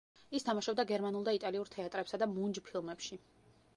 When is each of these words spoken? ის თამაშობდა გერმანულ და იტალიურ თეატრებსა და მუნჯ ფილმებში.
ის 0.37 0.45
თამაშობდა 0.47 0.85
გერმანულ 0.91 1.27
და 1.29 1.35
იტალიურ 1.39 1.71
თეატრებსა 1.75 2.21
და 2.25 2.29
მუნჯ 2.33 2.63
ფილმებში. 2.71 3.21